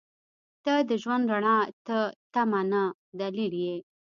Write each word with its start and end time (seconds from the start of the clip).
•ته 0.65 0.73
د 0.89 0.91
ژوند 1.01 1.25
رڼا 1.33 1.57
ته 1.85 1.97
تمه 2.33 2.61
نه، 2.71 2.83
دلیل 3.19 3.53
یې. 3.65 3.75